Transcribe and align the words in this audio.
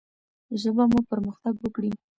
ژبه 0.61 0.83
مو 0.91 0.99
پرمختګ 1.09 1.53
وکړي. 1.59 1.91